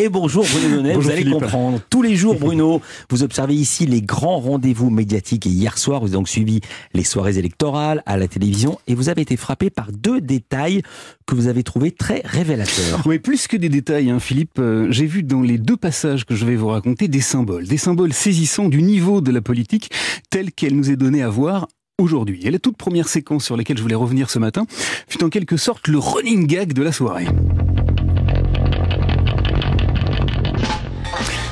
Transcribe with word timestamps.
Et 0.00 0.08
bonjour 0.08 0.44
Bruno 0.44 0.76
Donnet, 0.76 0.94
vous 0.94 1.08
allez 1.08 1.22
Philippe. 1.22 1.40
comprendre. 1.40 1.80
Tous 1.90 2.02
les 2.02 2.14
jours, 2.14 2.36
Bruno, 2.36 2.80
vous 3.10 3.24
observez 3.24 3.56
ici 3.56 3.84
les 3.84 4.00
grands 4.00 4.38
rendez-vous 4.38 4.90
médiatiques. 4.90 5.44
Et 5.44 5.50
hier 5.50 5.76
soir, 5.76 6.00
vous 6.00 6.06
avez 6.06 6.14
donc 6.14 6.28
suivi 6.28 6.60
les 6.94 7.02
soirées 7.02 7.36
électorales 7.36 8.04
à 8.06 8.16
la 8.16 8.28
télévision 8.28 8.78
et 8.86 8.94
vous 8.94 9.08
avez 9.08 9.22
été 9.22 9.36
frappé 9.36 9.70
par 9.70 9.90
deux 9.90 10.20
détails 10.20 10.82
que 11.26 11.34
vous 11.34 11.48
avez 11.48 11.64
trouvés 11.64 11.90
très 11.90 12.22
révélateurs. 12.24 13.02
Oui, 13.06 13.18
plus 13.18 13.48
que 13.48 13.56
des 13.56 13.68
détails, 13.68 14.08
hein, 14.10 14.20
Philippe, 14.20 14.60
euh, 14.60 14.86
j'ai 14.90 15.06
vu 15.06 15.24
dans 15.24 15.42
les 15.42 15.58
deux 15.58 15.76
passages 15.76 16.24
que 16.24 16.36
je 16.36 16.46
vais 16.46 16.54
vous 16.54 16.68
raconter 16.68 17.08
des 17.08 17.20
symboles, 17.20 17.66
des 17.66 17.76
symboles 17.76 18.12
saisissants 18.12 18.68
du 18.68 18.82
niveau 18.82 19.20
de 19.20 19.32
la 19.32 19.40
politique 19.40 19.90
telle 20.30 20.52
qu'elle 20.52 20.76
nous 20.76 20.92
est 20.92 20.96
donnée 20.96 21.24
à 21.24 21.28
voir 21.28 21.66
aujourd'hui. 22.00 22.40
Et 22.44 22.52
la 22.52 22.60
toute 22.60 22.76
première 22.76 23.08
séquence 23.08 23.44
sur 23.44 23.56
laquelle 23.56 23.76
je 23.76 23.82
voulais 23.82 23.96
revenir 23.96 24.30
ce 24.30 24.38
matin 24.38 24.64
fut 25.08 25.24
en 25.24 25.28
quelque 25.28 25.56
sorte 25.56 25.88
le 25.88 25.98
running 25.98 26.46
gag 26.46 26.72
de 26.72 26.84
la 26.84 26.92
soirée. 26.92 27.26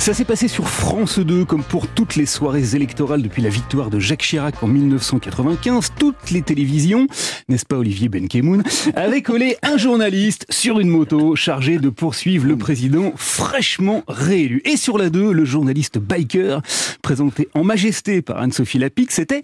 Ça 0.00 0.14
s'est 0.14 0.24
passé 0.24 0.48
sur 0.48 0.66
France 0.66 1.18
2, 1.18 1.44
comme 1.44 1.62
pour 1.62 1.86
toutes 1.86 2.16
les 2.16 2.24
soirées 2.24 2.74
électorales 2.74 3.20
depuis 3.20 3.42
la 3.42 3.50
victoire 3.50 3.90
de 3.90 3.98
Jacques 3.98 4.22
Chirac 4.22 4.62
en 4.62 4.66
1995. 4.66 5.90
Toutes 5.98 6.30
les 6.30 6.40
télévisions, 6.40 7.06
n'est-ce 7.50 7.66
pas 7.66 7.76
Olivier 7.76 8.08
Benkemoun, 8.08 8.62
avaient 8.96 9.20
collé 9.20 9.58
un 9.62 9.76
journaliste 9.76 10.46
sur 10.48 10.80
une 10.80 10.88
moto 10.88 11.36
chargé 11.36 11.78
de 11.78 11.90
poursuivre 11.90 12.46
le 12.46 12.56
président 12.56 13.12
fraîchement 13.16 14.02
réélu. 14.08 14.62
Et 14.64 14.78
sur 14.78 14.96
la 14.96 15.10
2, 15.10 15.32
le 15.32 15.44
journaliste 15.44 15.98
biker, 15.98 16.62
présenté 17.02 17.48
en 17.54 17.62
majesté 17.62 18.22
par 18.22 18.38
Anne-Sophie 18.38 18.78
Lapic, 18.78 19.12
c'était 19.12 19.42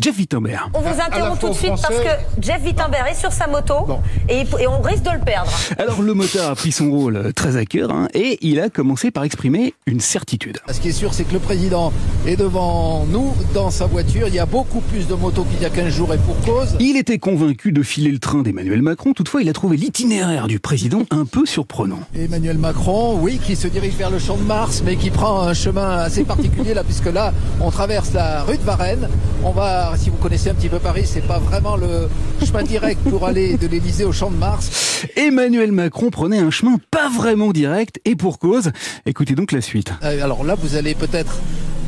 Jeff 0.00 0.16
Wittenberg. 0.16 0.70
On 0.72 0.80
vous 0.80 1.00
interrompt 1.00 1.38
tout 1.40 1.50
de 1.50 1.52
suite 1.52 1.66
français- 1.76 1.82
parce 1.86 2.00
que 2.00 2.42
Jeff 2.46 2.62
Wittenberg 2.64 3.08
est 3.10 3.14
sur 3.20 3.30
sa 3.30 3.46
moto 3.46 3.74
Bon. 3.86 4.00
et, 4.30 4.40
il- 4.40 4.60
et 4.62 4.66
on 4.66 4.80
risque 4.80 5.02
de 5.02 5.10
le 5.10 5.20
perdre. 5.20 5.50
Alors 5.78 6.00
le 6.00 6.14
motard 6.14 6.50
a 6.50 6.54
pris 6.54 6.72
son 6.72 6.90
rôle 6.90 7.16
euh, 7.16 7.32
très 7.32 7.56
à 7.56 7.66
cœur 7.66 7.90
hein, 7.92 8.08
et 8.14 8.38
il 8.40 8.58
a 8.58 8.70
commencé 8.70 9.10
par 9.10 9.24
exprimer 9.24 9.74
une 9.86 9.97
certitude. 10.00 10.58
Ce 10.70 10.80
qui 10.80 10.88
est 10.88 10.92
sûr, 10.92 11.14
c'est 11.14 11.24
que 11.24 11.32
le 11.32 11.38
président 11.38 11.92
est 12.26 12.36
devant 12.36 13.06
nous 13.06 13.34
dans 13.54 13.70
sa 13.70 13.86
voiture. 13.86 14.28
Il 14.28 14.34
y 14.34 14.38
a 14.38 14.46
beaucoup 14.46 14.80
plus 14.80 15.06
de 15.06 15.14
motos 15.14 15.44
qu'il 15.44 15.62
y 15.62 15.64
a 15.64 15.70
15 15.70 15.92
jours 15.92 16.12
et 16.14 16.18
pour 16.18 16.38
cause. 16.40 16.76
Il 16.80 16.96
était 16.96 17.18
convaincu 17.18 17.72
de 17.72 17.82
filer 17.82 18.10
le 18.10 18.18
train 18.18 18.42
d'Emmanuel 18.42 18.82
Macron, 18.82 19.12
toutefois 19.12 19.42
il 19.42 19.48
a 19.48 19.52
trouvé 19.52 19.76
l'itinéraire 19.76 20.46
du 20.46 20.60
président 20.60 21.02
un 21.10 21.24
peu 21.24 21.46
surprenant. 21.46 22.00
Emmanuel 22.14 22.58
Macron, 22.58 23.18
oui, 23.20 23.38
qui 23.44 23.56
se 23.56 23.68
dirige 23.68 23.94
vers 23.94 24.10
le 24.10 24.18
champ 24.18 24.36
de 24.36 24.42
Mars, 24.42 24.82
mais 24.84 24.96
qui 24.96 25.10
prend 25.10 25.42
un 25.42 25.54
chemin 25.54 25.98
assez 25.98 26.24
particulier 26.24 26.74
là, 26.74 26.84
puisque 26.84 27.06
là, 27.12 27.32
on 27.60 27.70
traverse 27.70 28.12
la 28.12 28.42
rue 28.42 28.58
de 28.58 28.62
Varennes. 28.62 29.08
On 29.44 29.50
va, 29.50 29.94
si 29.96 30.10
vous 30.10 30.16
connaissez 30.16 30.50
un 30.50 30.54
petit 30.54 30.68
peu 30.68 30.78
Paris, 30.78 31.04
c'est 31.06 31.26
pas 31.26 31.38
vraiment 31.38 31.76
le 31.76 32.08
chemin 32.44 32.62
direct 32.62 33.00
pour 33.08 33.24
aller 33.24 33.56
de 33.56 33.66
l'Elysée 33.66 34.04
au 34.04 34.12
champ 34.12 34.30
de 34.30 34.36
Mars. 34.36 35.06
Emmanuel 35.16 35.72
Macron 35.72 36.10
prenait 36.10 36.38
un 36.38 36.50
chemin 36.50 36.76
pas 36.90 37.08
vraiment 37.08 37.52
direct 37.52 38.00
et 38.04 38.16
pour 38.16 38.38
cause. 38.38 38.70
Écoutez 39.06 39.34
donc 39.34 39.52
la 39.52 39.60
suite. 39.60 39.87
Euh, 40.02 40.22
alors 40.24 40.44
là, 40.44 40.54
vous 40.54 40.76
allez 40.76 40.94
peut-être 40.94 41.38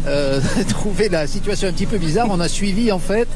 euh, 0.06 0.40
trouver 0.68 1.08
la 1.08 1.26
situation 1.26 1.68
un 1.68 1.72
petit 1.72 1.86
peu 1.86 1.98
bizarre. 1.98 2.26
On 2.30 2.40
a 2.40 2.48
suivi 2.48 2.90
en 2.92 2.98
fait. 2.98 3.28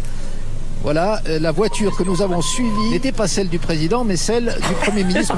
Voilà, 0.83 1.23
euh, 1.29 1.39
la 1.39 1.51
voiture 1.51 1.97
que 1.97 2.03
nous 2.03 2.21
avons 2.21 2.43
suivie 2.43 2.91
n'était 2.91 3.11
pas 3.13 3.27
celle 3.27 3.49
du 3.49 3.59
président, 3.59 4.05
mais 4.05 4.17
celle 4.17 4.55
du 4.69 4.75
Premier 4.83 5.03
ministre. 5.05 5.35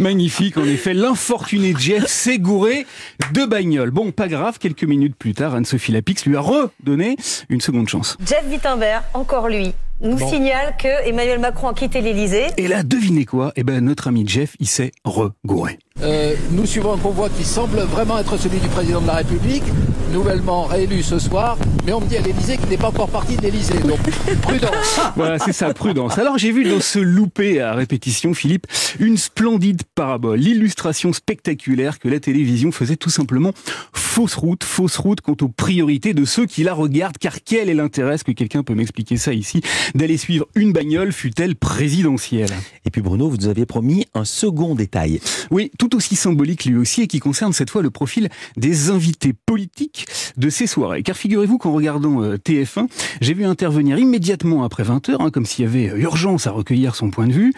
Magnifique, 0.00 0.56
en 0.56 0.64
effet, 0.64 0.94
l'infortuné 0.94 1.74
Jeff 1.78 2.06
s'est 2.06 2.38
gouré 2.38 2.86
de 3.34 3.44
bagnole. 3.44 3.90
Bon, 3.90 4.10
pas 4.10 4.28
grave, 4.28 4.58
quelques 4.58 4.84
minutes 4.84 5.14
plus 5.14 5.34
tard, 5.34 5.54
Anne-Sophie 5.54 5.92
Lapix 5.92 6.24
lui 6.24 6.36
a 6.36 6.40
redonné 6.40 7.16
une 7.50 7.60
seconde 7.60 7.88
chance. 7.90 8.16
Jeff 8.26 8.44
Wittenberg, 8.50 9.02
encore 9.12 9.48
lui, 9.48 9.74
nous 10.00 10.16
Bon. 10.16 10.30
signale 10.30 10.74
que 10.78 11.06
Emmanuel 11.06 11.38
Macron 11.38 11.68
a 11.68 11.74
quitté 11.74 12.00
l'Elysée. 12.00 12.46
Et 12.56 12.66
là, 12.68 12.82
devinez 12.82 13.26
quoi? 13.26 13.52
Eh 13.56 13.62
ben, 13.62 13.84
notre 13.84 14.08
ami 14.08 14.26
Jeff, 14.26 14.56
il 14.58 14.68
s'est 14.68 14.92
regouré. 15.04 15.78
Euh, 16.02 16.34
nous 16.52 16.64
suivons 16.64 16.94
un 16.94 16.98
convoi 16.98 17.28
qui 17.28 17.44
semble 17.44 17.80
vraiment 17.80 18.18
être 18.18 18.36
celui 18.36 18.58
du 18.58 18.68
président 18.68 19.00
de 19.00 19.08
la 19.08 19.14
République, 19.14 19.64
nouvellement 20.12 20.64
réélu 20.64 21.02
ce 21.02 21.18
soir, 21.18 21.58
mais 21.84 21.92
on 21.92 22.00
me 22.00 22.06
dit 22.06 22.16
à 22.16 22.20
l'Élysée 22.20 22.56
qu'il 22.56 22.68
n'est 22.68 22.76
pas 22.76 22.88
encore 22.88 23.08
parti 23.08 23.36
de 23.36 23.42
l'Élysée. 23.42 23.80
Donc, 23.80 23.98
prudence. 24.42 25.00
Voilà, 25.16 25.38
c'est 25.40 25.52
ça, 25.52 25.74
prudence. 25.74 26.16
Alors 26.18 26.38
j'ai 26.38 26.52
vu 26.52 26.62
dans 26.64 26.80
ce 26.80 27.00
loupé 27.00 27.60
à 27.60 27.74
répétition, 27.74 28.32
Philippe, 28.32 28.66
une 29.00 29.16
splendide 29.16 29.82
parabole, 29.96 30.38
l'illustration 30.38 31.12
spectaculaire 31.12 31.98
que 31.98 32.08
la 32.08 32.20
télévision 32.20 32.70
faisait 32.70 32.96
tout 32.96 33.10
simplement 33.10 33.52
fausse 33.92 34.34
route, 34.34 34.64
fausse 34.64 34.96
route 34.98 35.20
quant 35.20 35.36
aux 35.40 35.48
priorités 35.48 36.14
de 36.14 36.24
ceux 36.24 36.46
qui 36.46 36.62
la 36.62 36.74
regardent, 36.74 37.18
car 37.18 37.38
quel 37.44 37.68
est 37.68 37.74
l'intérêt, 37.74 38.14
est-ce 38.14 38.24
que 38.24 38.32
quelqu'un 38.32 38.62
peut 38.62 38.74
m'expliquer 38.74 39.16
ça 39.16 39.32
ici, 39.32 39.62
d'aller 39.94 40.16
suivre 40.16 40.46
une 40.54 40.72
bagnole, 40.72 41.12
fut-elle 41.12 41.56
présidentielle? 41.56 42.50
Et 42.84 42.90
puis 42.90 43.02
Bruno, 43.02 43.28
vous 43.28 43.36
nous 43.36 43.48
aviez 43.48 43.66
promis 43.66 44.06
un 44.14 44.24
second 44.24 44.74
détail. 44.74 45.20
Oui, 45.50 45.70
tout 45.78 45.87
aussi 45.94 46.16
symbolique 46.16 46.64
lui 46.64 46.76
aussi 46.76 47.02
et 47.02 47.06
qui 47.06 47.20
concerne 47.20 47.52
cette 47.52 47.70
fois 47.70 47.82
le 47.82 47.90
profil 47.90 48.28
des 48.56 48.90
invités 48.90 49.32
politiques 49.32 50.06
de 50.36 50.50
ces 50.50 50.66
soirées. 50.66 51.02
Car 51.02 51.16
figurez-vous 51.16 51.58
qu'en 51.58 51.72
regardant 51.72 52.22
euh, 52.22 52.36
TF1, 52.36 52.88
j'ai 53.20 53.34
vu 53.34 53.44
intervenir 53.44 53.98
immédiatement 53.98 54.64
après 54.64 54.84
20h, 54.84 55.16
hein, 55.20 55.30
comme 55.30 55.46
s'il 55.46 55.64
y 55.64 55.68
avait 55.68 55.90
euh, 55.90 55.98
urgence 55.98 56.46
à 56.46 56.50
recueillir 56.50 56.94
son 56.94 57.10
point 57.10 57.26
de 57.26 57.32
vue, 57.32 57.52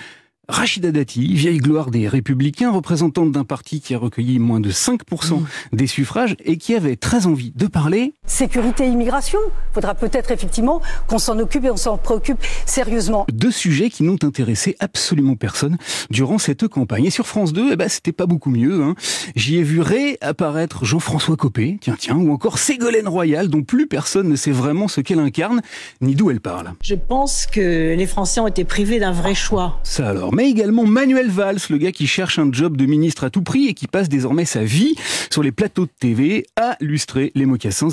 Rachida 0.50 0.90
Dati, 0.90 1.32
vieille 1.34 1.58
gloire 1.58 1.92
des 1.92 2.08
Républicains, 2.08 2.72
représentante 2.72 3.30
d'un 3.30 3.44
parti 3.44 3.80
qui 3.80 3.94
a 3.94 3.98
recueilli 3.98 4.40
moins 4.40 4.58
de 4.58 4.70
5% 4.70 5.42
des 5.72 5.86
suffrages 5.86 6.34
et 6.44 6.56
qui 6.56 6.74
avait 6.74 6.96
très 6.96 7.26
envie 7.26 7.52
de 7.54 7.66
parler 7.68 8.14
Sécurité, 8.30 8.86
immigration. 8.86 9.40
Faudra 9.74 9.96
peut-être 9.96 10.30
effectivement 10.30 10.80
qu'on 11.08 11.18
s'en 11.18 11.36
occupe 11.40 11.64
et 11.64 11.70
on 11.70 11.76
s'en 11.76 11.98
préoccupe 11.98 12.38
sérieusement. 12.64 13.26
deux 13.32 13.50
sujets 13.50 13.90
qui 13.90 14.04
n'ont 14.04 14.18
intéressé 14.22 14.76
absolument 14.78 15.34
personne 15.34 15.76
durant 16.10 16.38
cette 16.38 16.68
campagne. 16.68 17.06
Et 17.06 17.10
sur 17.10 17.26
France 17.26 17.52
2, 17.52 17.70
eh 17.72 17.76
ben, 17.76 17.88
c'était 17.88 18.12
pas 18.12 18.26
beaucoup 18.26 18.50
mieux. 18.50 18.84
Hein. 18.84 18.94
J'y 19.34 19.58
ai 19.58 19.64
vu 19.64 19.80
réapparaître 19.80 20.84
Jean-François 20.84 21.36
Copé, 21.36 21.78
tiens, 21.80 21.96
tiens, 21.98 22.16
ou 22.16 22.32
encore 22.32 22.58
Ségolène 22.58 23.08
Royal, 23.08 23.48
dont 23.48 23.62
plus 23.62 23.88
personne 23.88 24.28
ne 24.28 24.36
sait 24.36 24.52
vraiment 24.52 24.86
ce 24.86 25.00
qu'elle 25.00 25.18
incarne, 25.18 25.60
ni 26.00 26.14
d'où 26.14 26.30
elle 26.30 26.40
parle. 26.40 26.72
Je 26.82 26.94
pense 26.94 27.46
que 27.46 27.94
les 27.96 28.06
Français 28.06 28.40
ont 28.40 28.46
été 28.46 28.64
privés 28.64 29.00
d'un 29.00 29.12
vrai 29.12 29.34
choix. 29.34 29.80
Ça 29.82 30.08
alors. 30.08 30.32
Mais 30.32 30.48
également 30.48 30.86
Manuel 30.86 31.30
Valls, 31.30 31.58
le 31.68 31.78
gars 31.78 31.92
qui 31.92 32.06
cherche 32.06 32.38
un 32.38 32.50
job 32.52 32.76
de 32.76 32.86
ministre 32.86 33.24
à 33.24 33.30
tout 33.30 33.42
prix 33.42 33.66
et 33.66 33.74
qui 33.74 33.88
passe 33.88 34.08
désormais 34.08 34.44
sa 34.44 34.62
vie 34.62 34.94
sur 35.30 35.42
les 35.42 35.50
plateaux 35.52 35.86
de 35.86 35.92
TV 35.98 36.46
à 36.54 36.76
lustrer 36.80 37.32
les 37.34 37.44
mocassins 37.44 37.90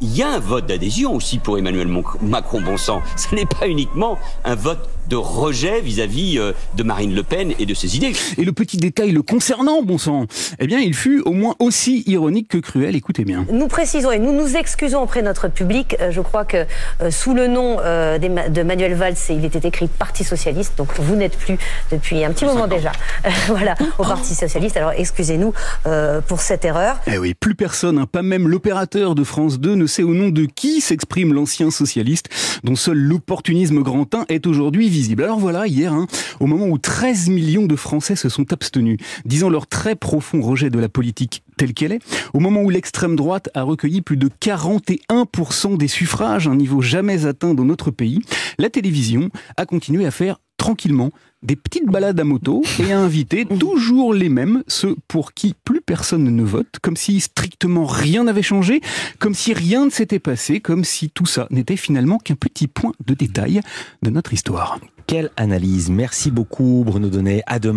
Il 0.00 0.16
y 0.16 0.22
a 0.22 0.28
un 0.28 0.38
vote 0.38 0.66
d'adhésion 0.66 1.14
aussi 1.14 1.38
pour 1.38 1.58
Emmanuel 1.58 1.88
Macron, 2.22 2.60
bon 2.60 2.76
sang. 2.76 3.02
Ce 3.16 3.34
n'est 3.34 3.46
pas 3.46 3.68
uniquement 3.68 4.18
un 4.44 4.54
vote 4.54 4.88
de 5.10 5.16
rejet 5.16 5.80
vis-à-vis 5.80 6.38
euh, 6.38 6.52
de 6.76 6.82
Marine 6.82 7.14
Le 7.14 7.22
Pen 7.22 7.52
et 7.58 7.66
de 7.66 7.74
ses 7.74 7.96
idées. 7.96 8.12
Et 8.38 8.44
le 8.44 8.52
petit 8.52 8.76
détail 8.76 9.10
le 9.10 9.22
concernant, 9.22 9.82
bon 9.82 9.98
sang, 9.98 10.26
eh 10.58 10.66
bien, 10.66 10.78
il 10.78 10.94
fut 10.94 11.20
au 11.26 11.32
moins 11.32 11.56
aussi 11.58 12.04
ironique 12.06 12.48
que 12.48 12.58
cruel, 12.58 12.96
écoutez 12.96 13.24
bien. 13.24 13.44
Nous 13.52 13.66
précisons 13.66 14.12
et 14.12 14.18
nous 14.18 14.32
nous 14.32 14.56
excusons 14.56 15.02
auprès 15.02 15.20
de 15.20 15.26
notre 15.26 15.48
public. 15.48 15.96
Euh, 16.00 16.10
je 16.10 16.20
crois 16.20 16.44
que 16.44 16.64
euh, 17.02 17.10
sous 17.10 17.34
le 17.34 17.48
nom 17.48 17.78
euh, 17.80 18.18
de 18.18 18.62
Manuel 18.62 18.94
Valls, 18.94 19.16
il 19.28 19.44
était 19.44 19.66
écrit 19.66 19.88
Parti 19.88 20.22
Socialiste. 20.22 20.74
Donc 20.76 20.88
vous 20.98 21.16
n'êtes 21.16 21.36
plus 21.36 21.58
depuis 21.90 22.24
un 22.24 22.30
petit 22.30 22.44
moment 22.44 22.68
déjà 22.68 22.92
voilà, 23.48 23.74
au 23.98 24.04
Parti 24.04 24.34
Socialiste. 24.34 24.76
Alors 24.76 24.92
excusez-nous 24.96 25.52
euh, 25.86 26.20
pour 26.20 26.40
cette 26.40 26.64
erreur. 26.64 27.00
Eh 27.06 27.18
oui, 27.18 27.34
plus 27.34 27.54
personne, 27.54 27.98
hein, 27.98 28.06
pas 28.10 28.22
même 28.22 28.48
l'opérateur 28.48 29.14
de 29.14 29.24
France 29.24 29.58
2 29.58 29.74
ne 29.74 29.86
sait 29.86 30.02
au 30.02 30.14
nom 30.14 30.28
de 30.28 30.44
qui 30.44 30.80
s'exprime 30.80 31.34
l'ancien 31.34 31.70
socialiste, 31.70 32.28
dont 32.64 32.76
seul 32.76 32.98
l'opportunisme 32.98 33.82
grantin 33.82 34.24
est 34.28 34.46
aujourd'hui 34.46 34.88
Alors 35.18 35.38
voilà, 35.38 35.66
hier, 35.66 35.92
hein, 35.92 36.06
au 36.40 36.46
moment 36.46 36.66
où 36.66 36.78
13 36.78 37.28
millions 37.28 37.66
de 37.66 37.76
Français 37.76 38.16
se 38.16 38.28
sont 38.28 38.52
abstenus, 38.52 38.98
disant 39.24 39.48
leur 39.48 39.66
très 39.66 39.94
profond 39.94 40.40
rejet 40.40 40.70
de 40.70 40.78
la 40.78 40.88
politique 40.88 41.42
telle 41.56 41.74
qu'elle 41.74 41.92
est, 41.92 42.00
au 42.32 42.40
moment 42.40 42.62
où 42.62 42.70
l'extrême 42.70 43.16
droite 43.16 43.50
a 43.54 43.62
recueilli 43.62 44.00
plus 44.00 44.16
de 44.16 44.28
41% 44.28 45.76
des 45.76 45.88
suffrages, 45.88 46.48
un 46.48 46.56
niveau 46.56 46.80
jamais 46.80 47.26
atteint 47.26 47.54
dans 47.54 47.64
notre 47.64 47.90
pays, 47.90 48.20
la 48.58 48.70
télévision 48.70 49.30
a 49.56 49.66
continué 49.66 50.06
à 50.06 50.10
faire 50.10 50.38
tranquillement 50.56 51.10
des 51.42 51.56
petites 51.56 51.86
balades 51.86 52.20
à 52.20 52.24
moto 52.24 52.62
et 52.78 52.92
à 52.92 53.00
inviter 53.00 53.46
toujours 53.58 54.12
les 54.12 54.28
mêmes, 54.28 54.62
ceux 54.68 54.94
pour 55.08 55.32
qui 55.32 55.54
plus 55.64 55.80
personne 55.80 56.24
ne 56.24 56.42
vote, 56.42 56.76
comme 56.82 56.96
si 56.96 57.20
strictement 57.20 57.86
rien 57.86 58.24
n'avait 58.24 58.42
changé, 58.42 58.82
comme 59.18 59.34
si 59.34 59.54
rien 59.54 59.86
ne 59.86 59.90
s'était 59.90 60.18
passé, 60.18 60.60
comme 60.60 60.84
si 60.84 61.08
tout 61.08 61.26
ça 61.26 61.46
n'était 61.50 61.76
finalement 61.76 62.18
qu'un 62.18 62.34
petit 62.34 62.68
point 62.68 62.92
de 63.06 63.14
détail 63.14 63.62
de 64.02 64.10
notre 64.10 64.34
histoire. 64.34 64.78
Quelle 65.10 65.30
analyse. 65.36 65.90
Merci 65.90 66.30
beaucoup 66.30 66.84
Bruno 66.86 67.08
Donnet. 67.08 67.42
À 67.48 67.58
demain. 67.58 67.68